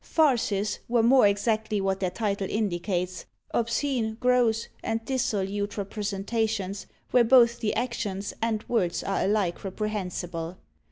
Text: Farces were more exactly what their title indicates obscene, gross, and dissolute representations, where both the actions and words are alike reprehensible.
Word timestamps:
Farces 0.03 0.79
were 0.87 1.03
more 1.03 1.27
exactly 1.27 1.79
what 1.79 1.99
their 1.99 2.09
title 2.09 2.47
indicates 2.49 3.25
obscene, 3.53 4.17
gross, 4.19 4.67
and 4.83 5.05
dissolute 5.05 5.77
representations, 5.77 6.87
where 7.11 7.23
both 7.23 7.59
the 7.59 7.75
actions 7.75 8.33
and 8.41 8.67
words 8.67 9.03
are 9.03 9.23
alike 9.23 9.63
reprehensible. 9.63 10.57